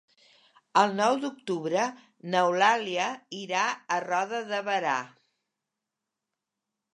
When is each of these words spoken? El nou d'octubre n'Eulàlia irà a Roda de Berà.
El 0.83 0.93
nou 0.99 1.17
d'octubre 1.25 1.83
n'Eulàlia 2.35 3.05
irà 3.41 3.67
a 3.97 4.01
Roda 4.07 4.41
de 4.53 4.63
Berà. 4.71 4.97